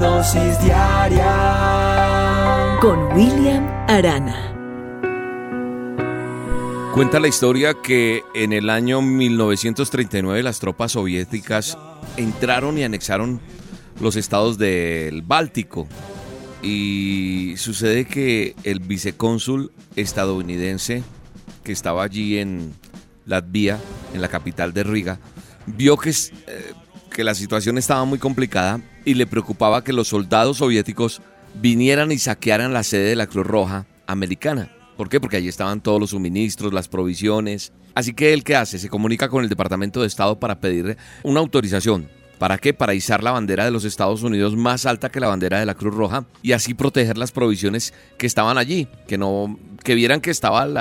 [0.00, 1.26] dosis diaria
[2.80, 4.54] con William Arana.
[6.94, 11.76] Cuenta la historia que en el año 1939 las tropas soviéticas
[12.16, 13.40] entraron y anexaron
[14.00, 15.88] los estados del Báltico.
[16.62, 21.02] Y sucede que el vicecónsul estadounidense
[21.64, 22.72] que estaba allí en
[23.26, 23.78] Latvia,
[24.14, 25.18] en la capital de Riga,
[25.66, 26.72] vio que, eh,
[27.18, 31.20] que la situación estaba muy complicada y le preocupaba que los soldados soviéticos
[31.60, 34.70] vinieran y saquearan la sede de la Cruz Roja americana.
[34.96, 35.18] ¿Por qué?
[35.18, 37.72] Porque allí estaban todos los suministros, las provisiones.
[37.96, 38.78] Así que él, ¿qué hace?
[38.78, 42.08] Se comunica con el Departamento de Estado para pedir una autorización.
[42.38, 42.72] ¿Para qué?
[42.72, 45.74] Para izar la bandera de los Estados Unidos más alta que la bandera de la
[45.74, 50.30] Cruz Roja y así proteger las provisiones que estaban allí, que no, que vieran que
[50.30, 50.72] estaban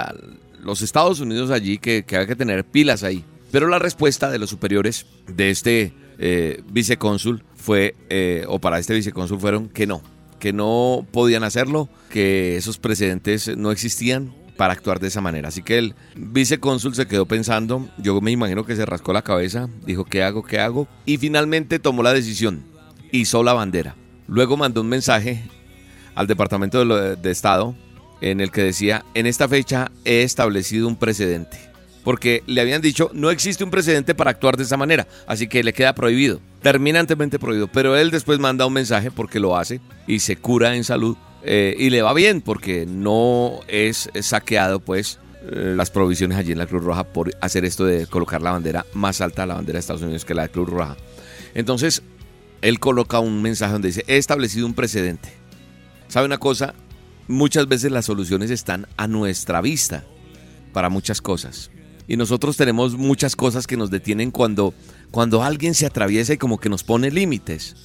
[0.61, 3.25] los Estados Unidos allí, que, que, había que tener pilas ahí.
[3.51, 8.93] Pero la respuesta de los superiores de este eh, vicecónsul fue, eh, o para este
[8.93, 10.01] vicecónsul fueron que no,
[10.39, 15.49] que no podían hacerlo, que esos precedentes no existían para actuar de esa manera.
[15.49, 19.69] Así que el vicecónsul se quedó pensando, yo me imagino que se rascó la cabeza,
[19.85, 20.43] dijo, ¿qué hago?
[20.43, 20.87] ¿Qué hago?
[21.05, 22.63] Y finalmente tomó la decisión,
[23.11, 23.95] hizo la bandera.
[24.27, 25.43] Luego mandó un mensaje
[26.15, 26.83] al Departamento
[27.15, 27.75] de Estado
[28.19, 31.66] en el que decía, en esta fecha he establecido un precedente
[32.07, 35.61] porque le habían dicho no existe un precedente para actuar de esa manera, así que
[35.61, 37.67] le queda prohibido, terminantemente prohibido.
[37.67, 41.75] Pero él después manda un mensaje porque lo hace y se cura en salud eh,
[41.77, 45.19] y le va bien porque no es saqueado pues
[45.51, 48.85] eh, las provisiones allí en la Cruz Roja por hacer esto de colocar la bandera
[48.93, 50.95] más alta, la bandera de Estados Unidos que la de Cruz Roja.
[51.55, 52.03] Entonces,
[52.61, 55.33] él coloca un mensaje donde dice, he establecido un precedente.
[56.07, 56.73] ¿Sabe una cosa?
[57.27, 60.05] Muchas veces las soluciones están a nuestra vista
[60.71, 61.69] para muchas cosas.
[62.07, 64.73] Y nosotros tenemos muchas cosas que nos detienen cuando,
[65.11, 67.75] cuando alguien se atraviesa y como que nos pone límites.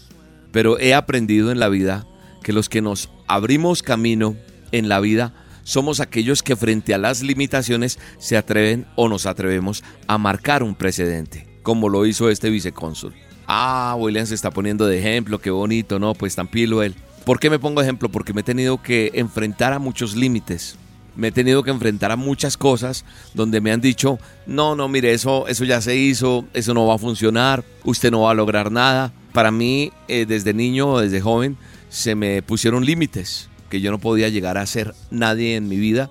[0.52, 2.06] Pero he aprendido en la vida
[2.42, 4.36] que los que nos abrimos camino
[4.70, 5.34] en la vida
[5.64, 10.74] somos aquellos que frente a las limitaciones se atreven o nos atrevemos a marcar un
[10.74, 13.14] precedente, como lo hizo este vicecónsul.
[13.46, 16.14] Ah, William se está poniendo de ejemplo, qué bonito, ¿no?
[16.14, 16.94] Pues tan pilo él.
[17.24, 18.08] ¿Por qué me pongo ejemplo?
[18.08, 20.76] Porque me he tenido que enfrentar a muchos límites
[21.16, 25.12] me he tenido que enfrentar a muchas cosas donde me han dicho, no, no, mire,
[25.12, 28.70] eso, eso ya se hizo, eso no va a funcionar, usted no va a lograr
[28.70, 29.12] nada.
[29.32, 31.56] Para mí, eh, desde niño desde joven,
[31.88, 36.10] se me pusieron límites, que yo no podía llegar a ser nadie en mi vida,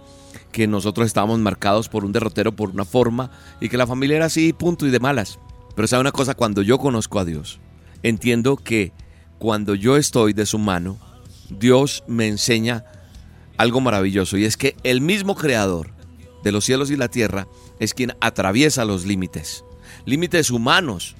[0.51, 4.25] que nosotros estábamos marcados por un derrotero, por una forma, y que la familia era
[4.25, 5.39] así, punto, y de malas.
[5.75, 7.59] Pero sabe una cosa, cuando yo conozco a Dios,
[8.03, 8.91] entiendo que
[9.39, 10.97] cuando yo estoy de su mano,
[11.49, 12.85] Dios me enseña
[13.61, 15.91] algo maravilloso y es que el mismo creador
[16.43, 17.47] de los cielos y la tierra
[17.79, 19.63] es quien atraviesa los límites,
[20.05, 21.15] límites humanos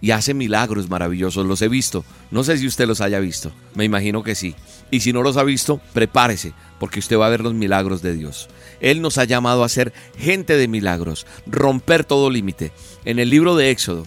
[0.00, 1.46] y hace milagros maravillosos.
[1.46, 2.04] Los he visto.
[2.30, 3.52] No sé si usted los haya visto.
[3.74, 4.54] Me imagino que sí.
[4.90, 8.14] Y si no los ha visto, prepárese, porque usted va a ver los milagros de
[8.14, 8.48] Dios.
[8.80, 12.70] Él nos ha llamado a ser gente de milagros, romper todo límite.
[13.06, 14.04] En el libro de Éxodo,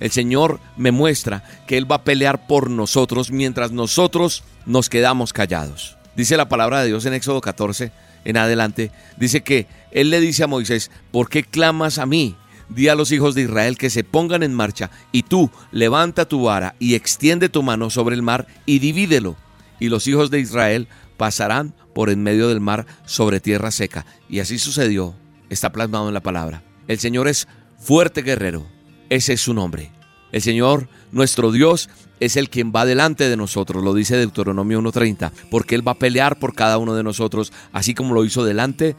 [0.00, 5.32] el Señor me muestra que Él va a pelear por nosotros mientras nosotros nos quedamos
[5.32, 5.99] callados.
[6.16, 7.92] Dice la palabra de Dios en Éxodo 14
[8.24, 12.36] en adelante, dice que Él le dice a Moisés, ¿por qué clamas a mí?
[12.68, 16.44] Di a los hijos de Israel que se pongan en marcha, y tú levanta tu
[16.44, 19.36] vara y extiende tu mano sobre el mar y divídelo,
[19.78, 24.06] y los hijos de Israel pasarán por en medio del mar sobre tierra seca.
[24.28, 25.14] Y así sucedió,
[25.48, 26.62] está plasmado en la palabra.
[26.86, 27.48] El Señor es
[27.78, 28.66] fuerte guerrero,
[29.08, 29.90] ese es su nombre.
[30.32, 31.88] El Señor, nuestro Dios,
[32.20, 35.98] es el quien va delante de nosotros, lo dice Deuteronomio 1.30, porque Él va a
[35.98, 38.94] pelear por cada uno de nosotros, así como lo hizo delante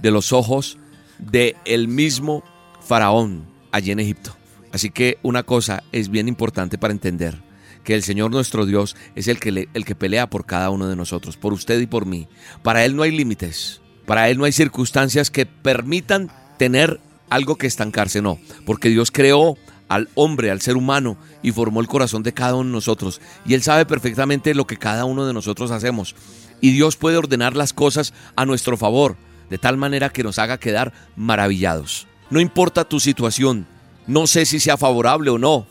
[0.00, 0.78] de los ojos
[1.18, 2.42] de el mismo
[2.80, 4.36] faraón allí en Egipto.
[4.72, 7.40] Así que una cosa es bien importante para entender,
[7.84, 10.96] que el Señor nuestro Dios es el que, el que pelea por cada uno de
[10.96, 12.26] nosotros, por usted y por mí.
[12.62, 17.00] Para Él no hay límites, para Él no hay circunstancias que permitan tener
[17.30, 19.56] algo que estancarse, no, porque Dios creó
[19.94, 23.20] al hombre, al ser humano, y formó el corazón de cada uno de nosotros.
[23.46, 26.16] Y Él sabe perfectamente lo que cada uno de nosotros hacemos.
[26.60, 29.16] Y Dios puede ordenar las cosas a nuestro favor,
[29.50, 32.08] de tal manera que nos haga quedar maravillados.
[32.30, 33.66] No importa tu situación,
[34.06, 35.66] no sé si sea favorable o no,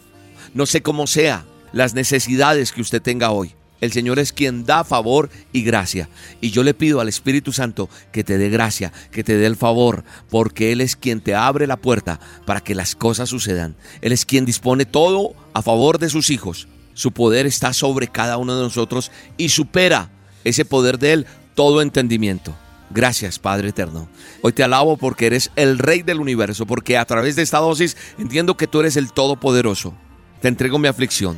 [0.53, 3.55] No sé cómo sea las necesidades que usted tenga hoy.
[3.83, 6.07] El Señor es quien da favor y gracia.
[6.39, 9.57] Y yo le pido al Espíritu Santo que te dé gracia, que te dé el
[9.57, 13.75] favor, porque Él es quien te abre la puerta para que las cosas sucedan.
[13.99, 16.69] Él es quien dispone todo a favor de sus hijos.
[16.93, 20.09] Su poder está sobre cada uno de nosotros y supera
[20.45, 22.55] ese poder de Él todo entendimiento.
[22.89, 24.07] Gracias, Padre Eterno.
[24.43, 27.97] Hoy te alabo porque eres el Rey del universo, porque a través de esta dosis
[28.17, 29.93] entiendo que tú eres el Todopoderoso.
[30.39, 31.35] Te entrego mi aflicción,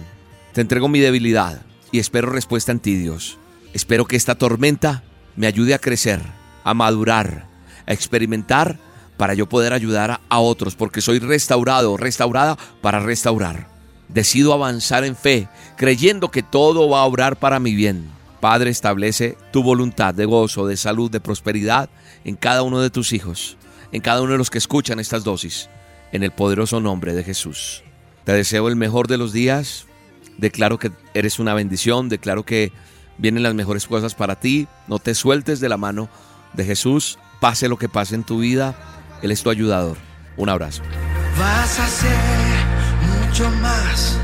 [0.54, 1.66] te entrego mi debilidad
[1.96, 3.38] y espero respuesta en ti, Dios.
[3.74, 5.04] Espero que esta tormenta
[5.38, 6.20] me ayude a crecer,
[6.66, 7.48] a madurar,
[7.86, 8.78] a experimentar
[9.16, 13.70] para yo poder ayudar a otros, porque soy restaurado, restaurada para restaurar.
[14.10, 15.48] Decido avanzar en fe,
[15.78, 18.10] creyendo que todo va a obrar para mi bien.
[18.42, 21.90] Padre, establece tu voluntad de gozo, de salud, de prosperidad
[22.26, 23.56] en cada uno de tus hijos,
[23.94, 25.70] en cada uno de los que escuchan estas dosis,
[26.12, 27.84] en el poderoso nombre de Jesús.
[28.26, 29.86] Te deseo el mejor de los días,
[30.38, 32.72] declaro que eres una bendición, declaro que
[33.18, 36.10] vienen las mejores cosas para ti, no te sueltes de la mano
[36.54, 38.76] de Jesús, pase lo que pase en tu vida,
[39.22, 39.98] Él es tu ayudador.
[40.38, 40.84] Un abrazo.
[41.40, 44.18] Vas a ser mucho más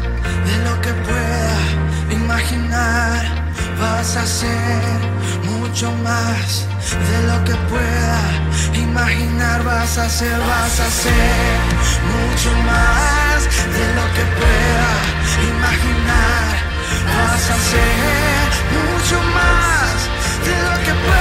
[0.46, 3.42] de lo que pueda imaginar.
[3.80, 4.81] Vas a ser
[5.44, 9.63] mucho más de lo que pueda imaginar.
[9.63, 11.60] Vas a ser, vas a ser
[12.12, 16.54] mucho más de lo que pueda imaginar.
[17.06, 20.10] Vas a ser mucho más
[20.45, 21.20] de lo que pueda